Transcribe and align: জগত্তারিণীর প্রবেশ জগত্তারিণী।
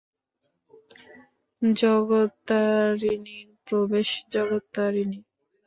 জগত্তারিণীর 1.61 3.49
প্রবেশ 3.67 4.09
জগত্তারিণী। 4.29 5.19